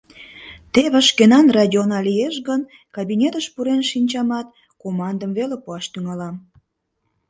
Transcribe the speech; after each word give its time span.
Теве 0.73 0.99
шкенан 1.09 1.47
радиона 1.57 1.99
лиеш 2.07 2.35
гын, 2.47 2.61
кабинетыш 2.95 3.45
пурен 3.53 3.81
шинчамат, 3.91 4.47
командым 4.81 5.31
веле 5.37 5.55
пуаш 5.63 5.85
тӱҥалам. 5.93 6.35